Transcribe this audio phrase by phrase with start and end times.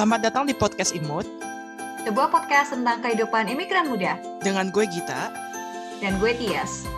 [0.00, 1.28] Selamat datang di podcast Imut
[2.08, 4.16] sebuah podcast tentang kehidupan imigran muda.
[4.40, 5.28] dengan gue Gita.
[6.00, 6.88] Dan gue Tias.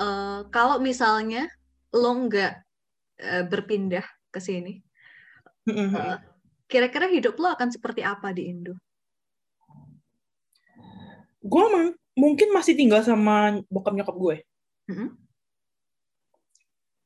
[0.00, 1.52] Eh, kalau misalnya
[1.92, 2.52] lo nggak
[3.20, 4.80] eh, berpindah ke sini,
[5.68, 6.16] eh,
[6.64, 8.80] kira-kira hidup lo akan seperti apa di Indo?
[11.44, 11.64] gue
[12.16, 14.36] mungkin masih tinggal sama bokap nyokap gue.
[14.92, 15.08] Mm-mm.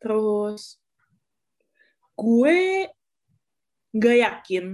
[0.02, 0.82] Terus
[2.18, 2.90] gue
[3.95, 4.64] nggak yakin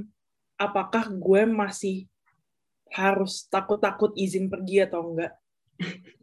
[0.57, 2.09] apakah gue masih
[2.93, 5.33] harus takut-takut izin pergi atau enggak.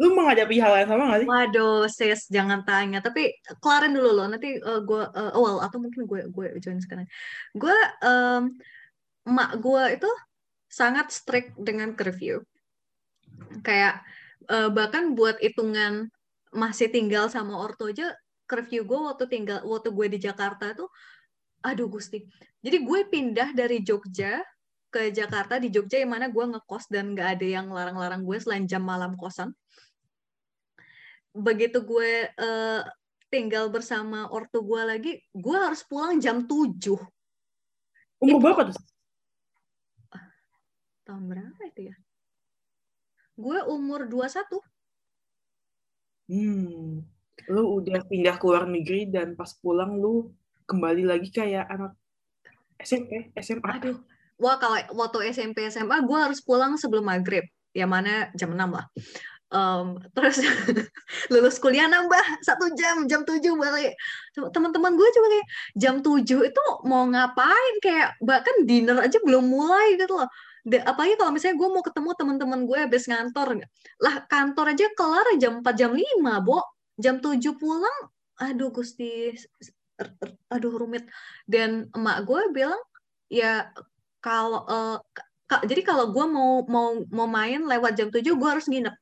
[0.00, 1.28] Lu menghadapi hal yang sama gak sih?
[1.28, 3.04] Waduh, sis, jangan tanya.
[3.04, 4.26] Tapi kelarin dulu loh.
[4.32, 7.04] Nanti eh, gue eh, awal atau mungkin gue gue join sekarang.
[7.52, 8.56] Gue em,
[9.28, 10.10] emak gue itu
[10.72, 12.40] sangat strict dengan curfew.
[13.60, 14.00] Kayak
[14.48, 16.08] eh, bahkan buat hitungan
[16.50, 18.14] masih tinggal sama ortu aja
[18.46, 20.90] curfew gue waktu tinggal waktu gue di Jakarta tuh
[21.60, 22.24] aduh Gusti.
[22.60, 24.40] Jadi gue pindah dari Jogja
[24.90, 28.66] ke Jakarta di Jogja yang mana gue ngekos dan nggak ada yang larang-larang gue selain
[28.66, 29.54] jam malam kosan
[31.30, 32.82] begitu gue eh,
[33.30, 36.98] tinggal bersama ortu gue lagi, gue harus pulang jam 7.
[38.20, 38.76] Umur Itu- berapa tuh?
[41.06, 41.96] Tahun berapa itu ya?
[43.38, 44.58] Gue umur 21.
[46.30, 47.02] Hmm.
[47.50, 50.30] Lu udah pindah ke luar negeri dan pas pulang lu
[50.70, 51.98] kembali lagi kayak anak
[52.78, 53.66] SMP, SMA.
[53.66, 53.98] Aduh.
[54.38, 57.42] Wah, kalau waktu SMP SMA gue harus pulang sebelum maghrib.
[57.74, 58.86] Yang mana jam 6 lah.
[59.50, 60.38] Em, terus
[61.34, 63.98] lulus kuliah nambah satu jam, jam 7 balik.
[64.54, 67.74] Teman-teman gue cuma kayak jam 7 itu mau ngapain?
[67.82, 70.30] Kayak bahkan dinner aja belum mulai gitu loh.
[70.66, 73.64] Da- apalagi kalau misalnya gue mau ketemu teman-teman gue habis ngantor.
[74.00, 76.60] Lah kantor aja kelar jam 4, jam 5, Bo.
[77.00, 77.98] Jam 7 pulang,
[78.36, 79.32] aduh Gusti,
[80.52, 81.08] aduh rumit.
[81.48, 82.76] Dan emak gue bilang,
[83.32, 83.72] ya
[84.20, 84.68] kalau
[85.48, 88.94] ka- jadi kalau gue mau mau mau main lewat jam 7 gue harus nginep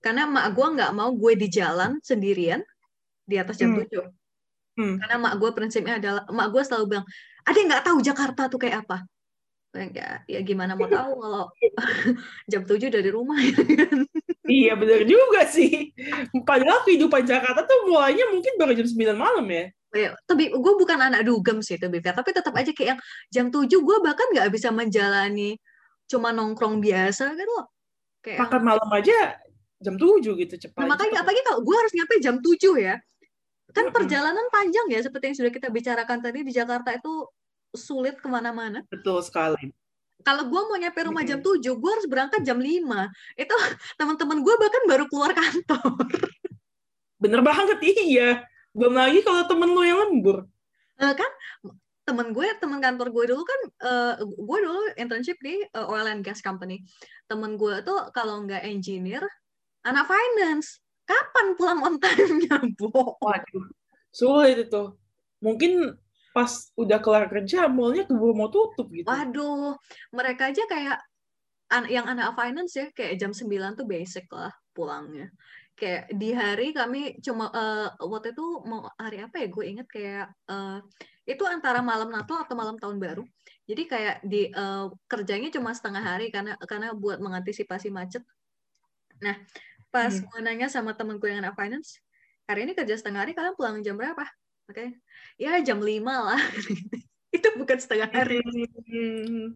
[0.00, 2.62] karena emak gue nggak mau gue di jalan sendirian
[3.26, 3.84] di atas jam Hmm.
[3.84, 4.06] 7
[4.76, 4.96] Hmm.
[5.02, 7.06] karena emak gue prinsipnya adalah emak gue selalu bilang
[7.42, 9.02] ada yang nggak tahu Jakarta tuh kayak apa
[9.92, 11.44] ya, ya gimana mau tahu kalau
[12.52, 14.06] jam 7 dari rumah ya kan?
[14.46, 15.90] Iya bener juga sih.
[16.46, 19.66] Padahal kehidupan Jakarta tuh mulainya mungkin baru jam 9 malam ya.
[19.96, 23.00] Ya, tapi gue bukan anak dugem sih fair, tapi tetap aja kayak yang
[23.32, 25.56] jam 7 gue bahkan nggak bisa menjalani
[26.06, 27.66] cuma nongkrong biasa gitu loh
[28.20, 29.38] kayak Makan malam aja
[29.80, 30.80] jam 7 gitu cepat.
[30.82, 32.94] Nah, makanya apalagi kalau gue harus nyampe jam 7 ya.
[33.76, 37.28] Kan perjalanan panjang ya, seperti yang sudah kita bicarakan tadi di Jakarta itu
[37.76, 38.82] sulit ke mana-mana.
[38.90, 39.70] Betul sekali.
[40.24, 41.62] Kalau gue mau nyampe rumah jam Mm-mm.
[41.62, 42.66] 7, gue harus berangkat jam 5.
[43.38, 43.54] Itu
[44.00, 46.02] teman-teman gue bahkan baru keluar kantor.
[47.22, 48.42] Bener banget iya.
[48.76, 50.44] Belum lagi kalau temen lu yang lembur.
[51.00, 51.30] Eh, kan
[52.06, 56.20] temen gue, temen kantor gue dulu kan, eh, gue dulu internship di eh, oil and
[56.20, 56.84] gas company.
[57.24, 59.24] Temen gue tuh kalau nggak engineer,
[59.84, 60.80] anak finance.
[61.06, 63.14] Kapan pulang on time-nya, Bo?
[63.22, 63.70] Waduh,
[64.10, 64.84] sulit itu.
[65.38, 65.94] Mungkin
[66.36, 69.08] pas udah kelar kerja, mallnya keburu mau tutup gitu.
[69.08, 69.72] Waduh,
[70.12, 70.98] mereka aja kayak
[71.72, 75.32] an- yang anak finance ya, kayak jam 9 tuh basic lah pulangnya.
[75.80, 79.46] Kayak di hari kami cuma eh, waktu itu mau hari apa ya?
[79.48, 80.78] Gue inget kayak eh,
[81.24, 83.24] itu antara malam Natal atau malam Tahun Baru.
[83.68, 88.24] Jadi kayak di eh, kerjanya cuma setengah hari karena karena buat mengantisipasi macet.
[89.24, 89.36] Nah,
[89.92, 90.24] pas Hmm.
[90.28, 92.00] gue nanya sama temen gue yang anak finance,
[92.48, 94.24] hari ini kerja setengah hari kalian pulang jam berapa?
[94.66, 94.98] Oke,
[95.38, 96.40] ya jam 5 lah.
[97.36, 98.42] itu bukan setengah hari.
[98.42, 99.54] Hmm.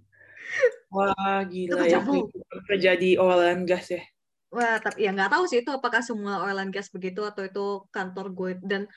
[0.91, 1.99] Wah, gila Itu ya.
[2.03, 2.25] jauh.
[2.71, 4.03] Kerja di oil and gas ya.
[4.51, 7.67] Wah, tapi ya nggak tahu sih itu apakah semua oil and gas begitu atau itu
[7.95, 8.91] kantor gue dan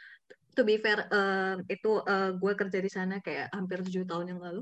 [0.58, 4.42] to be fair eh, itu eh, gue kerja di sana kayak hampir tujuh tahun yang
[4.42, 4.62] lalu.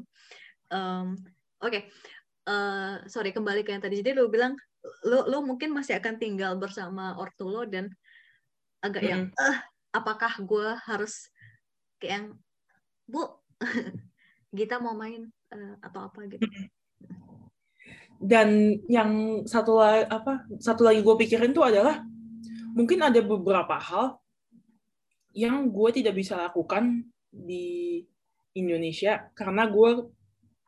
[0.72, 1.16] Em,
[1.62, 1.94] Oke,
[2.42, 4.02] Eh, sorry kembali ke yang tadi.
[4.02, 4.58] Jadi lo bilang
[5.06, 7.86] lo lo mungkin masih akan tinggal bersama ortu lo dan
[8.82, 9.58] agak yang eh
[9.94, 11.30] apakah gue harus
[12.02, 12.26] kayak yang
[13.06, 13.24] bu
[14.58, 16.42] kita mau main eh, atau apa gitu.
[18.22, 20.46] Dan yang satu lagi apa?
[20.58, 22.02] Satu lagi gue pikirin tuh adalah
[22.74, 24.18] mungkin ada beberapa hal
[25.32, 28.04] yang gue tidak bisa lakukan di
[28.52, 30.12] Indonesia karena gue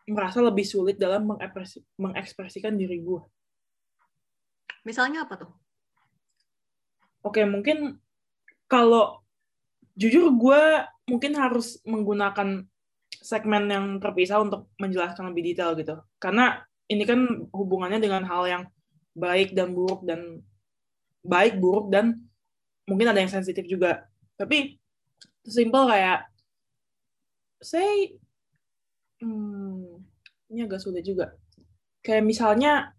[0.08, 3.22] merasa lebih sulit dalam mengepresi- mengekspresikan diri gue.
[4.84, 5.52] Misalnya apa tuh?
[7.24, 8.00] Oke, mungkin
[8.68, 9.23] kalau
[9.94, 10.62] jujur gue
[11.10, 12.66] mungkin harus menggunakan
[13.24, 15.96] segmen yang terpisah untuk menjelaskan lebih detail gitu.
[16.18, 16.60] Karena
[16.90, 18.64] ini kan hubungannya dengan hal yang
[19.14, 20.42] baik dan buruk dan
[21.24, 22.20] baik buruk dan
[22.90, 24.04] mungkin ada yang sensitif juga.
[24.36, 24.76] Tapi
[25.46, 26.28] simple kayak
[27.64, 28.18] say
[29.24, 30.04] hmm,
[30.52, 31.32] ini agak sulit juga.
[32.04, 32.92] Kayak misalnya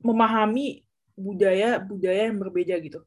[0.00, 0.86] memahami
[1.18, 3.04] budaya budaya yang berbeda gitu.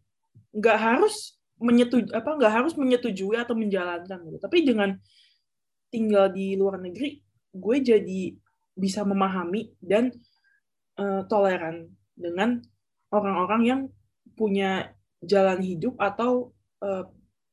[0.54, 4.98] Nggak harus menyetujui apa nggak harus menyetujui atau menjalankan gitu tapi dengan
[5.94, 7.22] tinggal di luar negeri
[7.54, 8.22] gue jadi
[8.74, 10.10] bisa memahami dan
[10.98, 12.60] uh, toleran dengan
[13.14, 13.82] orang-orang yang
[14.34, 16.50] punya jalan hidup atau
[16.82, 17.06] uh,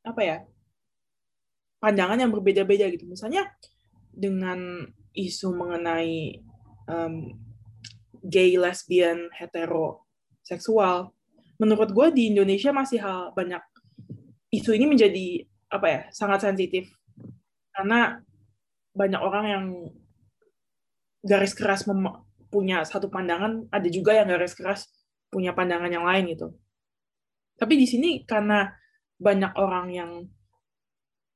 [0.07, 0.39] apa ya
[1.83, 3.45] pandangan yang berbeda-beda gitu misalnya
[4.09, 6.43] dengan isu mengenai
[6.89, 7.35] um,
[8.25, 10.07] gay, lesbian, hetero,
[10.43, 11.15] seksual.
[11.59, 13.63] Menurut gue di Indonesia masih hal banyak
[14.49, 16.89] isu ini menjadi apa ya sangat sensitif
[17.77, 18.19] karena
[18.97, 19.65] banyak orang yang
[21.23, 21.87] garis keras
[22.49, 24.89] punya satu pandangan, ada juga yang garis keras
[25.29, 26.57] punya pandangan yang lain gitu.
[27.61, 28.73] Tapi di sini karena
[29.21, 30.11] banyak orang yang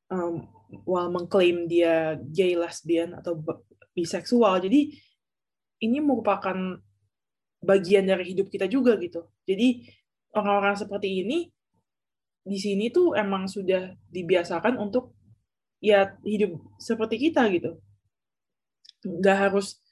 [0.08, 0.49] um,
[0.88, 3.37] well mengklaim dia gay, lesbian atau
[3.93, 4.88] biseksual, jadi
[5.82, 6.56] ini merupakan
[7.62, 9.29] bagian dari hidup kita juga gitu.
[9.44, 9.85] Jadi
[10.32, 11.52] orang-orang seperti ini
[12.43, 15.15] di sini tuh emang sudah dibiasakan untuk
[15.79, 17.79] ya hidup seperti kita gitu.
[19.03, 19.83] Nggak harus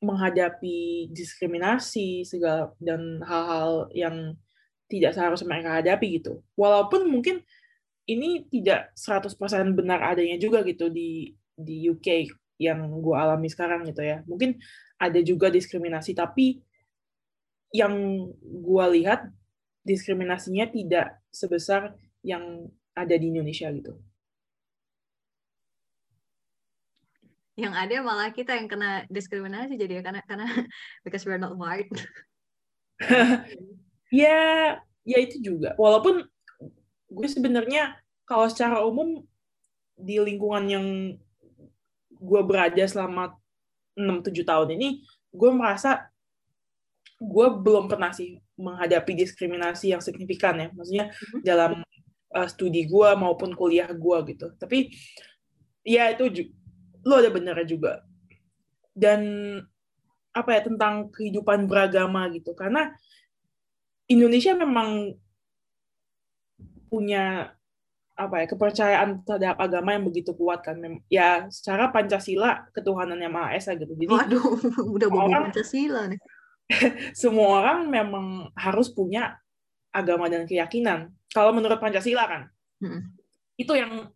[0.00, 4.16] menghadapi diskriminasi segala dan hal-hal yang
[4.88, 6.40] tidak seharusnya mereka hadapi gitu.
[6.56, 7.44] Walaupun mungkin
[8.08, 9.36] ini tidak 100%
[9.76, 14.24] benar adanya juga gitu di di UK yang gue alami sekarang gitu ya.
[14.24, 14.60] Mungkin
[15.00, 16.60] ada juga diskriminasi, tapi
[17.70, 19.30] yang gue lihat
[19.84, 23.96] diskriminasinya tidak sebesar yang ada di Indonesia gitu.
[27.56, 30.48] Yang ada malah kita yang kena diskriminasi jadi ya karena karena
[31.04, 31.88] because we're not white.
[34.12, 34.40] ya,
[35.04, 35.76] ya itu juga.
[35.76, 36.24] Walaupun
[37.10, 37.96] gue sebenarnya
[38.28, 39.24] kalau secara umum
[39.96, 40.86] di lingkungan yang
[42.20, 43.36] gue berada selama
[43.96, 44.88] 6-7 tahun ini,
[45.32, 46.08] gue merasa
[47.20, 50.68] gue belum pernah sih menghadapi diskriminasi yang signifikan ya.
[50.70, 51.40] Maksudnya mm-hmm.
[51.42, 51.72] dalam
[52.36, 54.52] uh, studi gue maupun kuliah gue gitu.
[54.60, 54.92] Tapi
[55.82, 56.52] ya itu
[57.08, 57.92] lo ada benernya juga.
[58.92, 59.20] Dan
[60.30, 62.52] apa ya tentang kehidupan beragama gitu.
[62.52, 62.92] Karena
[64.10, 65.16] Indonesia memang
[66.90, 67.54] punya
[68.20, 70.76] apa ya kepercayaan terhadap agama yang begitu kuat kan
[71.08, 74.44] ya secara pancasila ketuhanan yang maha esa gitu jadi waduh
[75.00, 76.20] udah bawa pancasila nih
[77.20, 79.36] semua orang memang harus punya
[79.90, 81.10] agama dan keyakinan.
[81.30, 82.42] Kalau menurut pancasila kan
[82.82, 83.00] hmm.
[83.58, 84.10] itu yang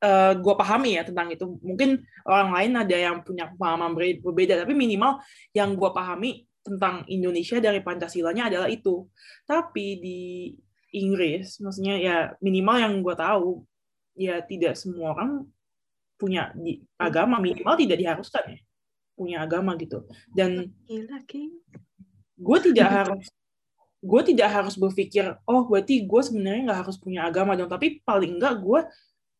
[0.00, 1.44] uh, eh, gue pahami ya tentang itu.
[1.60, 5.20] Mungkin orang lain ada yang punya pemahaman berbeda tapi minimal
[5.56, 9.08] yang gue pahami tentang Indonesia dari pancasilanya adalah itu.
[9.48, 10.20] Tapi di
[10.90, 13.62] Inggris, maksudnya ya minimal yang gue tahu
[14.18, 15.46] ya tidak semua orang
[16.20, 18.60] punya di, agama minimal tidak diharuskan ya
[19.20, 20.08] punya agama gitu.
[20.32, 20.72] Dan
[22.40, 23.28] gue tidak harus
[24.00, 27.68] gue tidak harus berpikir oh berarti gue sebenarnya nggak harus punya agama dong.
[27.68, 28.80] Tapi paling enggak gue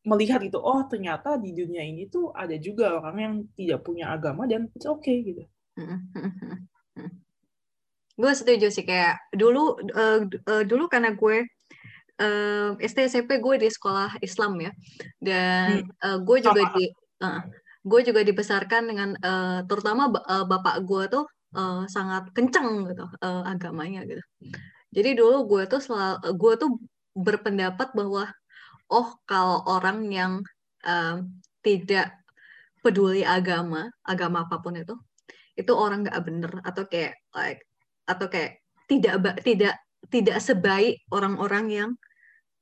[0.05, 4.45] melihat itu oh ternyata di dunia ini tuh ada juga orang yang tidak punya agama
[4.45, 5.43] dan it's okay gitu.
[8.21, 11.47] Gue setuju sih kayak dulu uh, uh, dulu karena gue
[12.21, 14.71] uh, SD SMP gue di sekolah Islam ya.
[15.17, 16.91] Dan uh, gue juga di
[17.23, 17.41] uh,
[17.81, 21.25] gue juga dibesarkan dengan uh, terutama uh, bapak gue tuh
[21.57, 24.21] uh, sangat kencang gitu uh, agamanya gitu.
[24.91, 26.69] Jadi dulu gue tuh selalu gue tuh
[27.17, 28.29] berpendapat bahwa
[28.91, 30.33] oh kalau orang yang
[30.85, 31.23] uh,
[31.65, 32.15] tidak
[32.81, 34.97] peduli agama agama apa pun itu
[35.53, 37.61] itu orang nggak bener atau kayak like
[38.09, 39.75] atau kayak tidak tidak
[40.09, 41.89] tidak sebaik orang-orang yang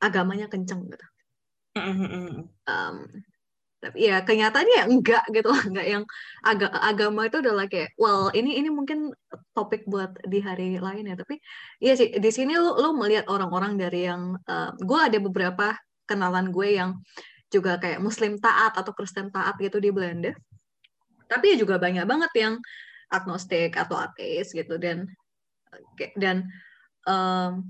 [0.04, 1.08] agamanya kenceng gitu.
[2.68, 3.08] Um,
[3.79, 6.03] tapi ya kenyataannya enggak gitu enggak yang
[6.43, 9.15] aga, agama itu adalah kayak well ini ini mungkin
[9.55, 11.15] topik buat di hari lain ya.
[11.15, 11.39] Tapi
[11.79, 16.51] iya sih di sini lu lu melihat orang-orang dari yang uh, gue ada beberapa kenalan
[16.51, 17.00] gue yang
[17.48, 20.36] juga kayak muslim taat atau kristen taat gitu di Belanda.
[21.31, 22.53] Tapi ya juga banyak banget yang
[23.09, 24.75] agnostik atau ateis gitu.
[24.75, 25.07] Dan
[26.19, 26.51] dan
[27.07, 27.63] um,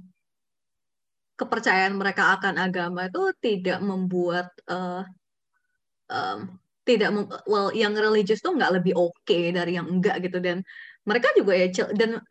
[1.39, 5.07] kepercayaan mereka akan agama itu tidak membuat uh,
[6.09, 7.13] um, tidak
[7.45, 10.41] well yang religius tuh nggak lebih oke okay dari yang enggak gitu.
[10.41, 10.65] Dan
[11.05, 12.21] mereka juga ya dan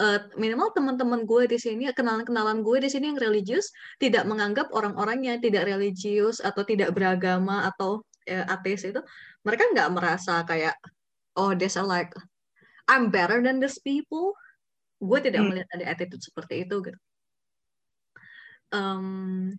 [0.00, 5.24] uh, minimal teman-teman gue di sini kenalan-kenalan gue di sini yang religius tidak menganggap orang-orang
[5.24, 9.00] yang tidak religius atau tidak beragama atau uh, ateis itu
[9.42, 10.76] mereka nggak merasa kayak
[11.36, 12.12] oh there's a like
[12.90, 14.34] I'm better than these people.
[14.98, 15.48] Gue tidak hmm.
[15.50, 16.98] melihat ada attitude seperti itu gitu.
[18.72, 19.54] Um,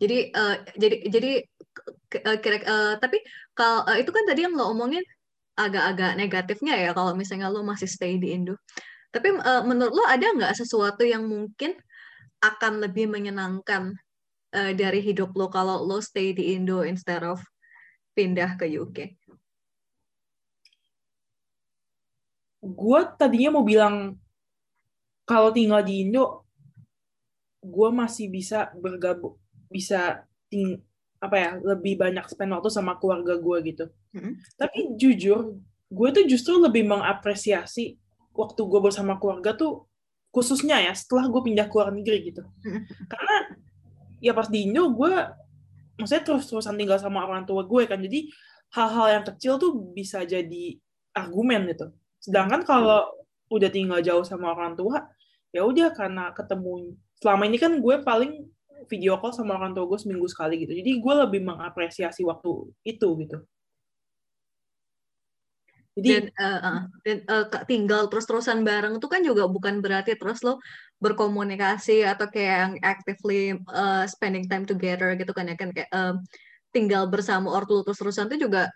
[0.00, 1.30] jadi uh, jadi jadi
[2.24, 3.20] uh, kira uh, tapi
[3.56, 5.02] kalau uh, itu kan tadi yang lo omongin
[5.56, 8.60] agak-agak negatifnya ya kalau misalnya lo masih stay di Indo.
[9.10, 11.72] Tapi uh, menurut lo ada nggak sesuatu yang mungkin
[12.44, 13.96] akan lebih menyenangkan
[14.52, 17.40] uh, dari hidup lo kalau lo stay di Indo instead of
[18.12, 19.16] pindah ke UK?
[22.60, 24.20] Gue tadinya mau bilang
[25.24, 26.44] kalau tinggal di Indo,
[27.58, 29.34] gue masih bisa bergabung,
[29.70, 30.80] bisa ting
[31.16, 33.84] apa ya lebih banyak spend waktu sama keluarga gue gitu.
[34.12, 34.32] Mm-hmm.
[34.60, 35.38] Tapi jujur,
[35.88, 37.96] gue tuh justru lebih mengapresiasi
[38.36, 39.88] waktu gue bersama keluarga tuh
[40.30, 42.44] khususnya ya setelah gue pindah ke luar negeri gitu.
[42.44, 42.82] Mm-hmm.
[43.08, 43.36] Karena
[44.20, 45.12] ya pas di Indo gue
[45.96, 48.28] maksudnya terus-terusan tinggal sama orang tua gue kan jadi
[48.76, 50.76] hal-hal yang kecil tuh bisa jadi
[51.16, 53.08] argumen gitu sedangkan kalau
[53.48, 55.08] udah tinggal jauh sama orang tua
[55.52, 58.44] ya udah karena ketemu selama ini kan gue paling
[58.84, 60.76] video call sama orang tua gue seminggu sekali gitu.
[60.76, 62.50] Jadi gue lebih mengapresiasi waktu
[62.84, 63.38] itu gitu.
[65.96, 70.60] Jadi dan, uh, dan uh, tinggal terus-terusan bareng itu kan juga bukan berarti terus lo
[71.00, 75.72] berkomunikasi atau kayak yang actively uh, spending time together gitu kan ya kan.
[75.72, 76.20] Kayak uh,
[76.76, 78.68] tinggal bersama ortu terus-terusan itu juga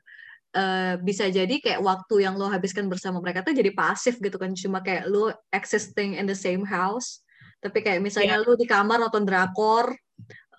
[0.57, 4.57] uh, bisa jadi kayak waktu yang lo habiskan bersama mereka tuh jadi pasif gitu kan.
[4.57, 7.21] Cuma kayak lo existing in the same house
[7.60, 8.44] tapi kayak misalnya yeah.
[8.44, 9.92] lo di kamar nonton drakor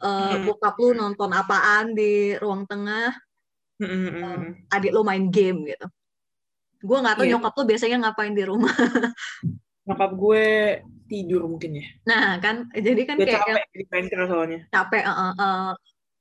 [0.06, 3.10] uh, bokap lu nonton apaan di ruang tengah
[3.82, 4.10] mm -hmm.
[4.22, 4.42] uh,
[4.78, 5.90] adik lo main game gitu
[6.82, 7.38] Gue nggak tahu yeah.
[7.38, 8.74] nyokap lo biasanya ngapain di rumah.
[9.88, 10.46] nyokap gue
[11.06, 11.86] tidur mungkin ya.
[12.10, 14.60] Nah kan, jadi kan Dia kayak capek di soalnya.
[14.74, 15.70] Capek, uh, uh,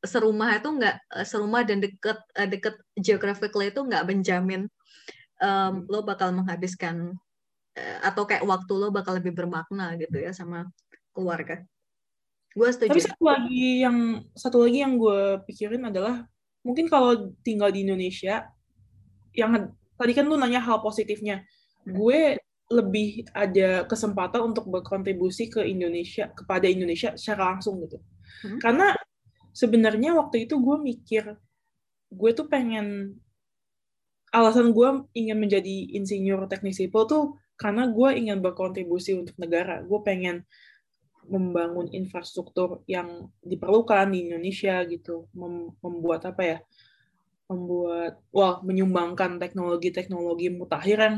[0.00, 0.96] serumah itu nggak
[1.28, 2.18] serumah dan deket
[2.48, 4.64] deket geographically itu nggak menjamin
[5.44, 7.12] um, lo bakal menghabiskan
[7.78, 10.66] atau kayak waktu lo bakal lebih bermakna gitu ya sama
[11.14, 11.62] keluarga.
[12.54, 12.98] Gue setuju.
[12.98, 13.98] Tapi satu lagi yang
[14.34, 16.26] satu lagi yang gue pikirin adalah
[16.66, 18.50] mungkin kalau tinggal di Indonesia
[19.32, 21.46] yang tadi kan lu nanya hal positifnya.
[21.86, 21.94] Hmm.
[21.94, 22.20] Gue
[22.70, 27.98] lebih ada kesempatan untuk berkontribusi ke Indonesia kepada Indonesia secara langsung gitu.
[28.46, 28.58] Hmm.
[28.58, 28.94] Karena
[29.54, 31.34] sebenarnya waktu itu gue mikir
[32.10, 33.18] gue tuh pengen
[34.30, 37.24] alasan gue ingin menjadi insinyur teknik sipil tuh
[37.60, 39.84] karena gue ingin berkontribusi untuk negara.
[39.84, 40.48] Gue pengen
[41.28, 46.58] membangun infrastruktur yang diperlukan di Indonesia gitu, Mem membuat apa ya?
[47.50, 51.16] membuat wah menyumbangkan teknologi-teknologi mutakhir yang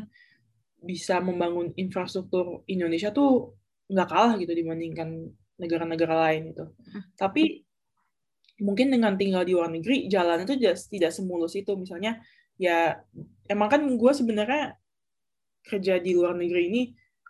[0.80, 3.52] bisa membangun infrastruktur Indonesia tuh
[3.92, 5.28] nggak kalah gitu dibandingkan
[5.60, 6.64] negara-negara lain itu.
[6.64, 7.04] Hmm.
[7.20, 7.60] Tapi
[8.64, 10.56] mungkin dengan tinggal di luar negeri jalan itu
[10.88, 11.76] tidak semulus itu.
[11.76, 12.24] Misalnya
[12.56, 12.96] ya
[13.44, 14.80] emang kan gue sebenarnya
[15.62, 16.82] kerja di luar negeri ini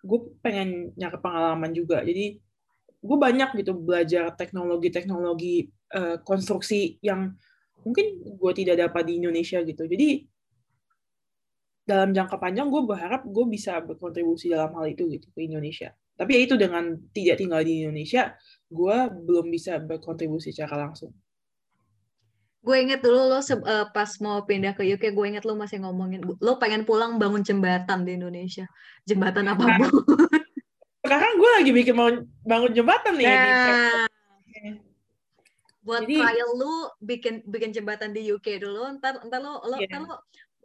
[0.02, 2.02] gue pengen nyari pengalaman juga.
[2.02, 2.40] Jadi
[3.02, 7.34] gue banyak gitu belajar teknologi-teknologi uh, konstruksi yang
[7.82, 9.86] mungkin gue tidak dapat di Indonesia gitu.
[9.86, 10.26] Jadi
[11.82, 15.90] dalam jangka panjang gue berharap gue bisa berkontribusi dalam hal itu gitu ke Indonesia.
[16.14, 18.38] Tapi ya itu dengan tidak tinggal di Indonesia,
[18.70, 21.10] gue belum bisa berkontribusi secara langsung.
[22.62, 26.22] Gue inget dulu lo uh, pas mau pindah ke UK, gue inget lo masih ngomongin
[26.22, 28.70] lo pengen pulang bangun jembatan di Indonesia,
[29.02, 29.90] jembatan nah, apa pun.
[31.02, 32.08] Sekarang gue lagi bikin mau
[32.46, 33.26] bangun jembatan nih.
[33.26, 34.06] Nah,
[35.82, 39.90] buat Jadi, trial lu bikin bikin jembatan di UK dulu ntar ntar lo lo yeah.
[39.90, 40.14] ntar lo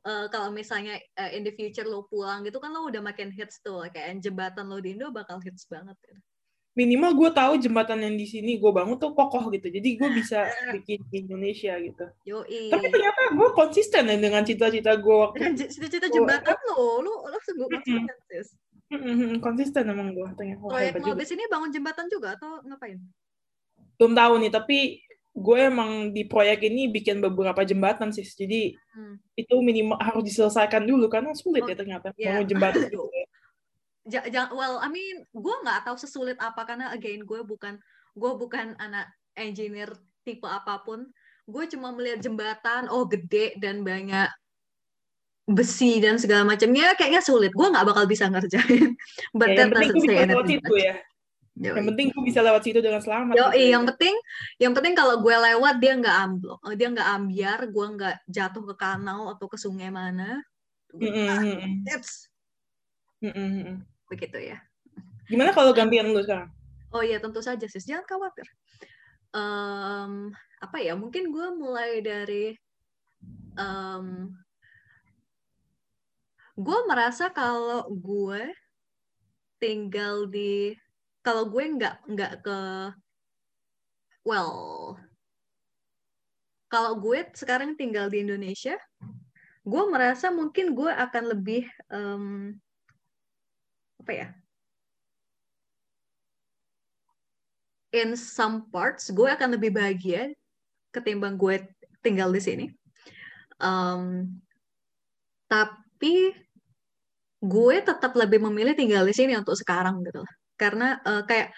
[0.05, 3.57] uh, kalau misalnya uh, in the future lo pulang gitu kan lo udah makin hits
[3.65, 6.21] tuh kayak jembatan lo di Indo bakal hits banget gitu.
[6.77, 9.65] Minimal gue tahu jembatan yang di sini gue bangun tuh kokoh gitu.
[9.73, 10.45] Jadi gue bisa
[10.77, 12.05] bikin di Indonesia gitu.
[12.29, 12.69] Yoi.
[12.69, 17.37] tapi ternyata gue konsisten ya dengan cita-cita gue waktu dengan cita-cita jembatan lo lo lo
[17.41, 18.47] sungguh konsisten sis.
[19.41, 23.01] Konsisten emang gue ternyata proyek mau di sini bangun jembatan juga atau ngapain?
[23.97, 24.77] Belum tahu nih tapi
[25.37, 29.37] gue emang di proyek ini bikin beberapa jembatan sih jadi hmm.
[29.37, 32.41] itu minimal harus diselesaikan dulu karena sulit oh, ya ternyata yeah.
[32.41, 33.05] mau jembatan gitu.
[34.07, 37.75] Jangan well I mean gue nggak tahu sesulit apa karena again gue bukan
[38.15, 39.91] gue bukan anak engineer
[40.23, 41.07] tipe apa pun
[41.47, 44.27] gue cuma melihat jembatan oh gede dan banyak
[45.47, 48.95] besi dan segala macamnya kayaknya sulit gue nggak bakal bisa ngerjain
[49.39, 50.99] but ya, that doesn't say anything ya
[51.57, 51.73] Yoi.
[51.73, 53.33] Yang penting gue bisa lewat situ dengan selamat.
[53.33, 53.73] Yo, gitu.
[53.73, 54.15] yang penting,
[54.61, 58.61] yang penting kalau gue lewat dia nggak amblok, oh, dia nggak ambiar, gue nggak jatuh
[58.61, 60.37] ke kanal atau ke sungai mana.
[60.93, 61.81] Mm -hmm.
[61.89, 62.29] Tips.
[63.25, 63.96] Mm -hmm.
[64.07, 64.57] Begitu ya.
[65.27, 66.49] Gimana kalau gantian lu sekarang?
[66.95, 68.47] Oh iya tentu saja sih, jangan khawatir.
[69.35, 70.31] Um,
[70.63, 70.95] apa ya?
[70.95, 72.55] Mungkin gue mulai dari
[73.59, 74.31] um,
[76.57, 78.49] gue merasa kalau gue
[79.61, 80.73] tinggal di
[81.21, 82.59] kalau gue nggak nggak ke
[84.25, 84.95] well
[86.65, 88.77] kalau gue sekarang tinggal di Indonesia
[89.67, 92.55] gue merasa mungkin gue akan lebih um,
[94.07, 94.27] apa ya?
[97.91, 100.31] In some parts gue akan lebih bahagia
[100.95, 101.59] ketimbang gue
[101.99, 102.65] tinggal di sini.
[103.59, 104.31] Um,
[105.51, 106.31] tapi
[107.43, 110.33] gue tetap lebih memilih tinggal di sini untuk sekarang gitu lah.
[110.55, 111.51] Karena uh, kayak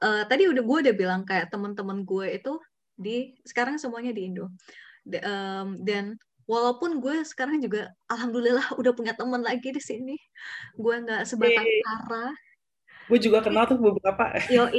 [0.00, 2.56] uh, tadi udah gue udah bilang kayak teman-teman gue itu
[2.96, 4.48] di sekarang semuanya di Indo.
[5.04, 6.16] Dan
[6.50, 10.18] walaupun gue sekarang juga alhamdulillah udah punya teman lagi di sini.
[10.74, 12.34] Gue nggak sebatang kara
[13.10, 14.38] gue juga kenal tuh beberapa.
[14.46, 14.70] Yo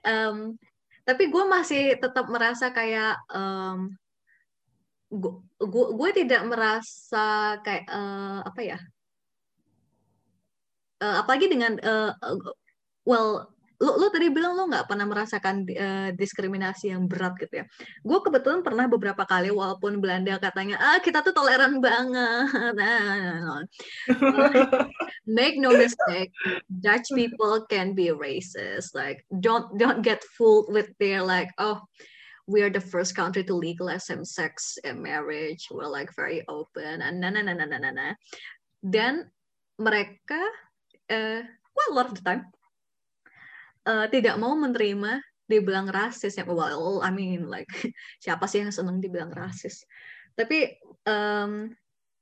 [0.00, 0.56] um,
[1.08, 3.92] tapi gue masih tetap merasa kayak um,
[5.12, 8.78] gue gue tidak merasa kayak uh, apa ya?
[10.96, 12.16] Uh, apalagi dengan uh,
[13.04, 17.64] well lu, lu tadi bilang lu nggak pernah merasakan uh, diskriminasi yang berat gitu ya.
[18.00, 22.72] Gue kebetulan pernah beberapa kali walaupun Belanda katanya ah kita tuh toleran banget.
[22.76, 23.64] Nah,
[25.38, 26.32] make no mistake,
[26.68, 28.96] Dutch people can be racist.
[28.96, 31.84] Like don't don't get fooled with their like oh
[32.46, 35.68] we are the first country to legalize same sex marriage.
[35.68, 38.08] We're like very open and na na na na na na.
[38.80, 39.28] Dan
[39.76, 40.40] mereka
[41.12, 41.44] uh,
[41.76, 42.48] well a lot of the time
[43.86, 46.44] uh, tidak mau menerima dibilang rasis ya.
[46.44, 47.70] Well I mean like
[48.24, 49.86] siapa sih yang seneng dibilang rasis?
[50.34, 50.76] Tapi
[51.06, 51.70] um,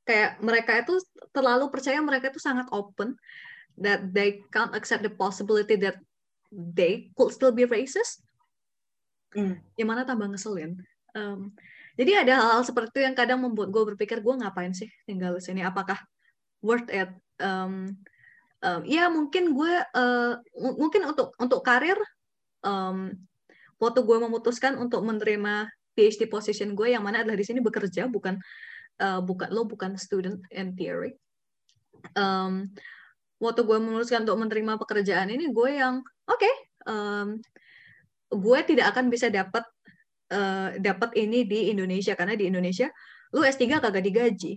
[0.05, 1.01] kayak mereka itu
[1.33, 3.17] terlalu percaya mereka itu sangat open
[3.81, 5.99] that they can't accept the possibility that
[6.53, 8.23] they could still be racist.
[9.35, 9.59] Mm.
[9.75, 10.79] yang mana tambah ngeselin.
[11.11, 11.51] Um,
[11.99, 15.43] jadi ada hal-hal seperti itu yang kadang membuat gue berpikir gue ngapain sih tinggal di
[15.43, 15.67] sini?
[15.67, 15.99] Apakah
[16.63, 17.11] worth it?
[17.43, 17.99] Um,
[18.65, 20.33] um, ya mungkin gue uh,
[20.81, 22.01] mungkin untuk untuk karir
[22.65, 23.13] um,
[23.77, 28.41] waktu gue memutuskan untuk menerima PhD position gue yang mana adalah di sini bekerja bukan
[29.05, 31.15] uh, bukan lo bukan student in theory.
[32.17, 32.73] Um,
[33.39, 36.55] waktu gue memutuskan untuk menerima pekerjaan ini gue yang oke okay,
[36.89, 37.39] um,
[38.33, 39.63] gue tidak akan bisa dapat
[40.33, 42.89] uh, dapat ini di Indonesia karena di Indonesia
[43.37, 44.57] lu S3 kagak digaji.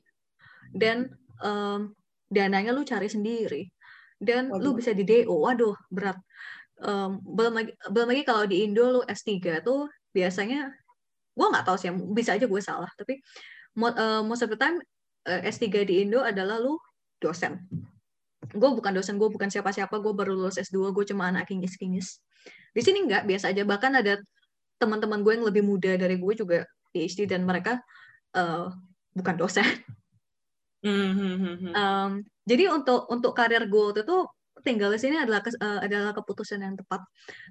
[0.67, 1.08] Dan
[1.39, 1.95] um,
[2.27, 3.76] dananya lu cari sendiri
[4.17, 4.73] dan waduh.
[4.73, 6.17] lu bisa di DO waduh berat.
[6.77, 10.69] Um, belum lagi belum lagi kalau di Indo lu S3 tuh biasanya
[11.34, 13.17] gue nggak tahu sih bisa aja gue salah tapi
[13.77, 14.77] uh, most of the time
[15.25, 16.77] uh, S3 di Indo adalah lu
[17.17, 17.65] dosen.
[18.53, 22.21] Gue bukan dosen gue bukan siapa-siapa gue baru lulus S2 gue cuma anak kinyis-kinyis
[22.77, 23.65] di sini nggak biasa aja.
[23.65, 24.21] Bahkan ada
[24.77, 26.62] teman-teman gue yang lebih muda dari gue juga
[26.93, 27.82] PhD dan mereka
[28.38, 28.69] uh,
[29.17, 29.65] bukan dosen
[31.73, 32.11] um,
[32.45, 34.17] jadi untuk untuk karir gue itu
[34.61, 37.01] tinggal di sini adalah uh, adalah keputusan yang tepat.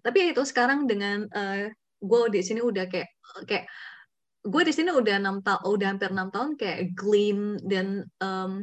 [0.02, 1.66] Tapi itu sekarang dengan uh,
[2.00, 3.10] gue di sini udah kayak
[3.48, 3.66] kayak
[4.46, 8.62] gue di sini udah enam tahun udah hampir enam tahun kayak gleam dan um,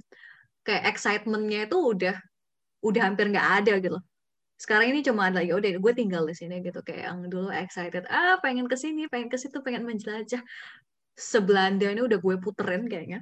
[0.63, 2.15] kayak excitementnya itu udah
[2.87, 3.99] udah hampir nggak ada gitu.
[4.55, 6.79] Sekarang ini cuma ada ya udah gue tinggal di sini gitu.
[6.85, 10.39] Kayak yang dulu excited ah pengen ke sini pengen ke situ pengen menjelajah.
[11.13, 13.21] Sebelanda ini udah gue puterin kayaknya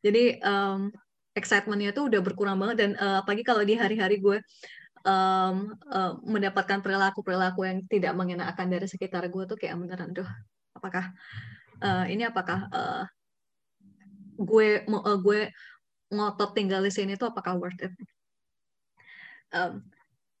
[0.00, 0.90] jadi um,
[1.36, 4.42] excitementnya tuh udah berkurang banget dan uh, apalagi kalau di hari-hari gue
[5.06, 10.26] um, uh, mendapatkan perilaku-perilaku yang tidak mengenakan dari sekitar gue tuh kayak beneran tuh
[10.74, 11.12] apakah
[11.84, 13.04] uh, ini apakah uh,
[14.40, 15.40] gue uh, gue
[16.10, 17.94] ngotot tinggal di sini tuh apakah worth it?
[19.50, 19.86] Um,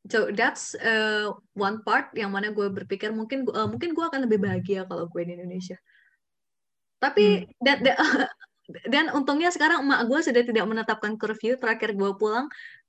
[0.08, 4.42] so that's uh, one part yang mana gue berpikir mungkin uh, mungkin gue akan lebih
[4.42, 5.78] bahagia kalau gue di Indonesia.
[7.00, 7.64] Tapi hmm.
[7.64, 7.96] that, that,
[8.86, 12.46] dan untungnya sekarang emak gue sudah tidak menetapkan curfew terakhir gue pulang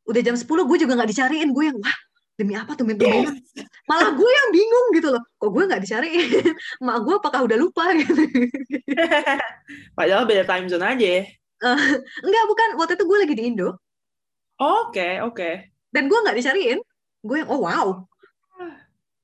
[0.09, 1.49] udah jam 10 gue juga nggak dicariin.
[1.53, 1.97] Gue yang wah
[2.39, 3.37] demi apa tuh yes.
[3.89, 5.23] malah gue yang bingung gitu loh.
[5.37, 6.27] Kok gue nggak dicariin?
[6.81, 7.85] Emak gue apakah udah lupa?
[7.99, 8.23] Gitu.
[9.93, 11.23] Padahal beda time zone aja ya.
[11.61, 12.69] Uh, enggak bukan.
[12.81, 13.69] Waktu itu gue lagi di Indo.
[13.69, 13.77] Oke
[14.61, 14.93] oh, oke.
[14.93, 15.53] Okay, okay.
[15.93, 16.79] dan gue nggak dicariin.
[17.21, 17.87] Gue yang oh wow.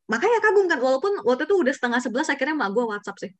[0.08, 3.32] Makanya kagum kan walaupun waktu itu udah setengah sebelas akhirnya emak gue WhatsApp sih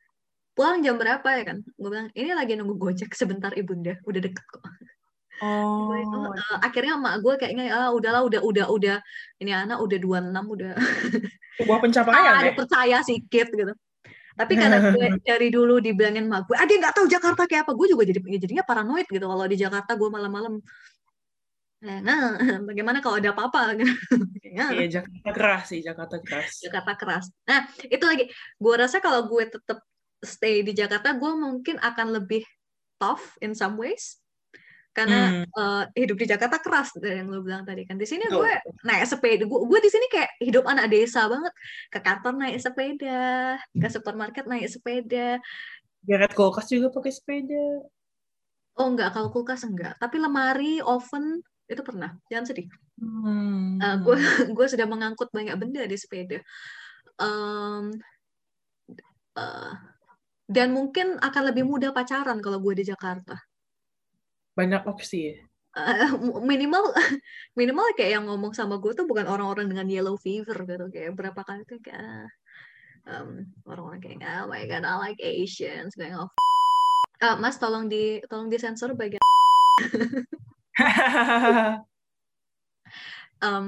[0.58, 4.46] pulang jam berapa ya kan gue bilang ini lagi nunggu gojek sebentar ibunda udah deket
[4.50, 4.66] kok
[5.38, 5.94] Oh.
[5.94, 8.98] itu uh, akhirnya emak gue kayaknya ah udahlah udah udah udah
[9.38, 10.74] ini anak udah dua enam udah
[11.62, 12.58] sebuah pencapaian ah, ya?
[12.58, 13.70] percaya sedikit gitu
[14.38, 17.88] tapi karena gue dari dulu dibilangin emak gue, dia nggak tahu Jakarta kayak apa, gue
[17.90, 20.62] juga jadi jadinya paranoid gitu kalau di Jakarta gue malam-malam.
[21.78, 22.02] Nah,
[22.70, 23.74] bagaimana kalau ada apa-apa?
[24.48, 26.66] Iya, Jakarta keras sih, Jakarta keras.
[26.66, 27.26] Jakarta keras.
[27.46, 28.26] Nah, itu lagi.
[28.58, 29.86] Gue rasa kalau gue tetap
[30.24, 32.44] stay di Jakarta, gue mungkin akan lebih
[32.98, 34.18] tough in some ways.
[34.98, 35.46] karena Hmm.
[35.46, 38.50] eh, hidup di Jakarta keras dari yang lo bilang tadi kan di sini Betul.
[38.50, 41.54] gue naik sepeda gue, gue di sini kayak hidup anak desa banget
[41.94, 45.38] ke kantor naik sepeda ke supermarket naik sepeda
[46.02, 47.86] Geret kulkas juga pakai sepeda.
[48.82, 52.66] oh enggak kalau kulkas enggak tapi lemari oven itu pernah jangan sedih
[52.98, 53.78] Hmm.
[53.78, 54.18] Eh, gue
[54.58, 56.42] gue sudah mengangkut banyak benda di sepeda
[57.22, 57.94] Em,
[59.38, 59.74] eh,
[60.48, 63.36] dan mungkin akan lebih mudah pacaran kalau gue di Jakarta.
[64.56, 65.36] Banyak opsi.
[65.78, 66.10] Eh,
[66.42, 66.90] minimal
[67.60, 70.86] minimal kayak yang ngomong sama gue tuh bukan orang-orang dengan yellow fever gitu.
[70.90, 72.32] Kayak berapa kali tuh kayak
[73.06, 76.34] em, orang-orang kayak oh my god I like Asians going off.
[77.22, 79.22] Ah, mas tolong di tolong disensor bagian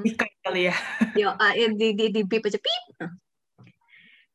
[0.06, 0.76] Nikah kali ya.
[1.14, 2.86] yo ya, di di di beep aja beep.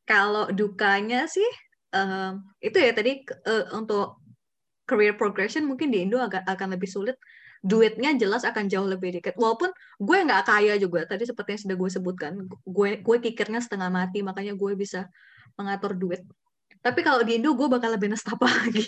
[0.05, 1.64] Kalau dukanya sih
[1.95, 4.19] em, itu ya tadi eh, untuk
[4.85, 7.17] career progression mungkin di Indo agak akan lebih sulit.
[7.65, 9.33] Duitnya jelas akan jauh lebih dikit.
[9.41, 12.31] Walaupun gue nggak kaya juga tadi seperti yang sudah gue sebutkan
[12.61, 15.09] gue gue kikirnya setengah mati makanya gue bisa
[15.57, 16.21] mengatur duit.
[16.85, 18.85] Tapi kalau di Indo gue bakal lebih nestapa lagi.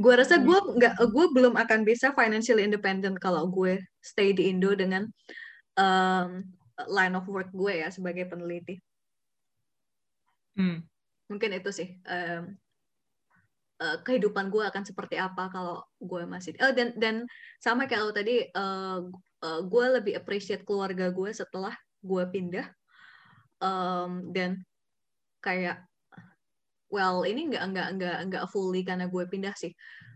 [0.00, 4.72] Gue rasa gue nggak gue belum akan bisa financially independent kalau gue stay di Indo
[4.72, 5.04] dengan
[5.76, 6.42] um,
[6.88, 8.80] line of work gue ya sebagai peneliti.
[10.54, 10.86] Hmm.
[11.28, 12.56] Mungkin itu sih em,
[13.80, 17.24] eh, kehidupan gue akan seperti apa kalau gue masih oh, dan dan
[17.60, 19.00] sama kayak lo tadi eh,
[19.44, 22.68] eh, gue lebih appreciate keluarga gue setelah gue pindah.
[23.64, 24.60] Em, dan
[25.40, 25.84] kayak
[26.92, 29.72] well ini nggak nggak nggak nggak fully karena gue pindah sih.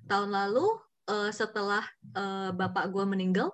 [0.08, 0.68] Tahun lalu
[1.08, 1.84] eh, setelah
[2.16, 3.48] eh, bapak gue meninggal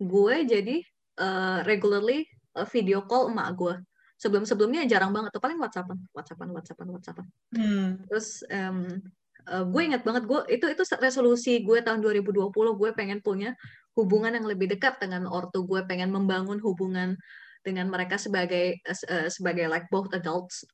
[0.00, 0.76] gue jadi
[1.20, 2.26] eh, regularly
[2.72, 3.74] video call emak gue
[4.18, 8.02] sebelum sebelumnya jarang banget tuh paling whatsappan whatsappan whatsappan whatsappan Hmm.
[8.10, 9.02] terus em,
[9.50, 13.54] eh, gue ingat banget gue itu itu resolusi gue tahun 2020 gue pengen punya
[13.94, 17.14] hubungan yang lebih dekat dengan ortu gue pengen membangun hubungan
[17.62, 20.66] dengan mereka sebagai eh, sebagai like both adults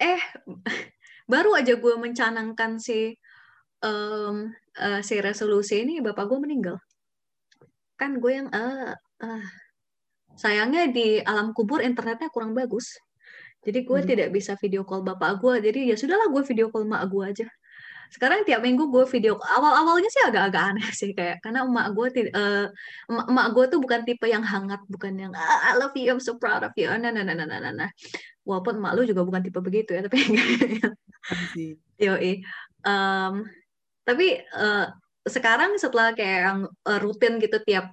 [0.00, 0.20] eh
[1.32, 3.12] baru aja gue mencanangkan si
[3.84, 4.36] em,
[4.80, 6.76] eh, si resolusi ini bapak gue meninggal
[7.98, 8.94] kan gue yang eh
[9.24, 9.44] ah.
[10.38, 12.94] Sayangnya di alam kubur internetnya kurang bagus
[13.66, 14.08] jadi gue Hmm.
[14.08, 17.46] tidak bisa video call bapak gue jadi ya sudahlah gue video call mak gue aja
[18.08, 22.08] sekarang tiap minggu gue video awal awalnya sih agak-agak aneh sih kayak karena emak gue
[22.08, 22.32] tidak
[23.04, 26.40] emak, gue tuh bukan tipe yang hangat bukan yang ah, I love you I'm so
[26.40, 27.90] proud of you nah nah nah nah nah nah, nah.
[28.48, 30.24] walaupun emak lu juga bukan tipe begitu ya tapi
[31.52, 31.76] Sih.
[32.00, 32.40] Yoi.
[32.86, 33.34] Em,
[34.06, 34.86] tapi eh,
[35.28, 37.92] sekarang setelah kayak yang eh, rutin gitu tiap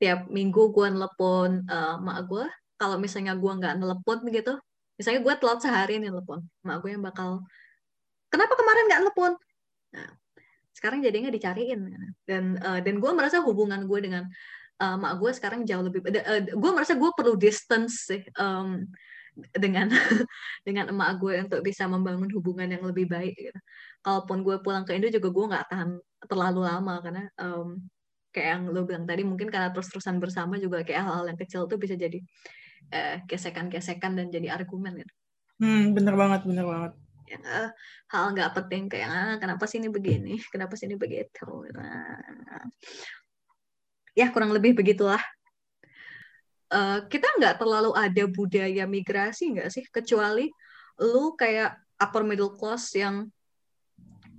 [0.00, 2.44] tiap minggu gue nelpon eh, mak gue
[2.80, 4.58] kalau misalnya gue nggak nelpon gitu
[4.94, 7.42] misalnya gue telat sehari nih nelpon mak gue yang bakal
[8.34, 9.32] kenapa kemarin nggak nelpon?
[9.94, 10.10] Nah,
[10.74, 11.80] sekarang jadinya dicariin.
[12.26, 14.26] Dan eh, dan gue merasa hubungan gue dengan
[14.82, 16.02] eh, mak gue sekarang jauh lebih
[16.50, 18.90] gue merasa gue perlu distance sih em,
[19.54, 19.90] dengan
[20.66, 23.60] dengan emak gue untuk bisa membangun hubungan yang lebih baik gitu.
[24.02, 25.90] Kalaupun gue pulang ke Indo juga gue nggak tahan
[26.26, 27.78] terlalu lama karena em,
[28.34, 31.78] kayak yang lo bilang tadi mungkin karena terus-terusan bersama juga kayak hal-hal yang kecil tuh
[31.78, 32.18] bisa jadi
[32.90, 35.14] eh, gesekan-gesekan dan jadi argumen gitu.
[35.62, 36.92] Hmm, bener banget, bener banget.
[37.30, 37.70] Yang eh,
[38.10, 41.46] hal nggak penting kayak ah, kenapa sih ini begini, kenapa sih ini begitu.
[41.70, 42.66] Nah,
[44.18, 45.22] ya kurang lebih begitulah.
[46.74, 50.50] Eh, kita nggak terlalu ada budaya migrasi nggak sih kecuali
[50.98, 53.30] lu kayak upper middle class yang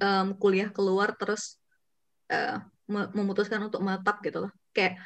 [0.03, 1.55] em, kuliah keluar terus
[2.27, 5.01] me- memutuskan untuk menetap gitu loh kayak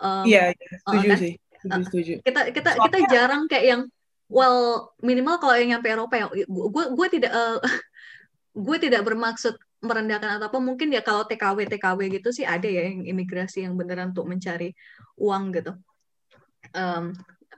[0.00, 1.18] em, Iya, iya, setuju kan?
[1.20, 1.32] sih.
[1.58, 2.12] Setuju, setuju.
[2.22, 3.82] kita kita kita jarang kayak yang
[4.30, 7.58] well minimal kalau yang nyampe Eropa ya gue gue tidak eh,
[8.66, 12.90] gue tidak bermaksud merendahkan atau apa mungkin ya kalau TKW TKW gitu sih ada ya
[12.90, 14.74] yang imigrasi yang beneran untuk mencari
[15.18, 15.72] uang gitu
[16.74, 17.14] Em,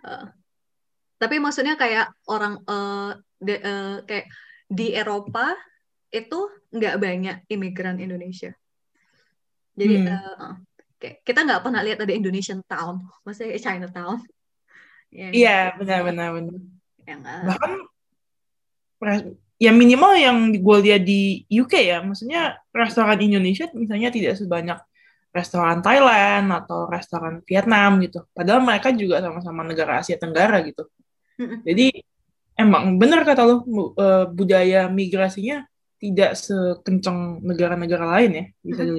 [0.06, 0.26] eh,
[1.18, 4.26] tapi maksudnya kayak orang eh, de- eh, kayak
[4.70, 5.56] di Eropa
[6.12, 8.54] itu nggak banyak imigran Indonesia
[9.80, 10.08] jadi Hmm.
[10.12, 10.52] eh,
[11.00, 14.20] kayak kita nggak pernah lihat ada Indonesian town maksudnya Chinatown
[15.10, 16.54] yang, Iya, benar, benar, benar.
[17.08, 17.72] yang eh, Bahkan
[19.60, 24.78] ya minimal yang gue lihat di UK ya, maksudnya restoran Indonesia misalnya tidak sebanyak
[25.30, 28.26] restoran Thailand atau restoran Vietnam gitu.
[28.34, 30.84] Padahal mereka juga sama-sama negara Asia Tenggara gitu.
[31.38, 31.62] Mm-mm.
[31.64, 31.86] Jadi
[32.58, 33.56] emang benar kata lo
[33.96, 35.64] eh, budaya migrasinya
[36.00, 38.96] tidak sekencang negara-negara lain ya bisa Mm-mm.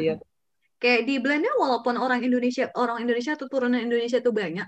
[0.82, 4.68] Kayak di Belanda walaupun orang Indonesia orang Indonesia atau turunan Indonesia itu banyak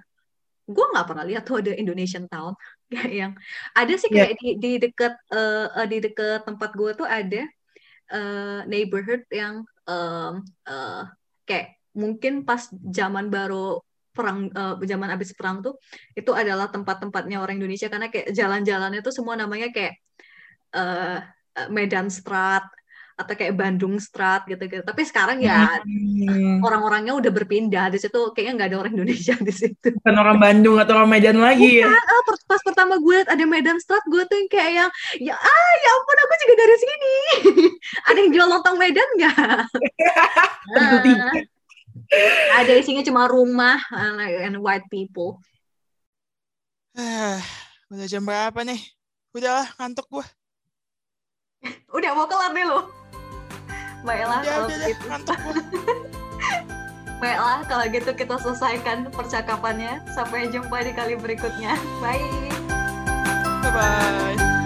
[0.63, 2.53] gue nggak pernah lihat tuh ada Indonesian town
[2.93, 3.31] kayak yang
[3.75, 4.15] ada sih Iya.
[4.15, 7.41] kayak di di dekat eh, eh, di dekat tempat gue tuh ada
[8.13, 9.55] eh, neighborhood yang
[9.89, 10.33] em,
[10.69, 11.03] eh,
[11.47, 11.67] kayak
[12.01, 13.81] mungkin pas zaman baru
[14.15, 15.75] perang eh, zaman habis perang tuh
[16.19, 19.93] itu adalah tempat-tempatnya orang Indonesia karena kayak jalan-jalannya tuh semua namanya kayak
[20.77, 21.19] eh,
[21.69, 22.65] Medan Strat
[23.13, 24.81] atau kayak Bandung Strat gitu-gitu.
[24.81, 29.53] Tapi sekarang ya Hmm, orang-orangnya udah berpindah di situ kayaknya nggak ada orang Indonesia di
[29.53, 29.87] situ.
[29.99, 31.91] bukan orang Bandung atau orang Medan lagi ya.
[31.91, 34.89] Ah, per- pas pertama gue liat ada Medan Strat, gue tuh yang kayak yang
[35.21, 37.15] ya ah ya ampun aku juga dari sini.
[38.09, 39.35] ada yang jual lontong Medan nggak?
[40.73, 41.33] Tentu tidak.
[42.13, 45.37] Ah, ada isinya cuma rumah uh, and white people.
[46.93, 47.41] Ah,
[47.89, 48.81] udah jam berapa nih?
[49.33, 50.25] Udahlah, ngantuk gua.
[51.93, 53.02] Udah mau kelar nih lo.
[54.03, 55.05] Baiklah Udah, kalau udah, gitu.
[57.23, 60.03] Baiklah kalau gitu kita selesaikan percakapannya.
[60.11, 61.79] Sampai jumpa di kali berikutnya.
[62.03, 62.51] Bye.
[63.63, 64.62] Bye-bye.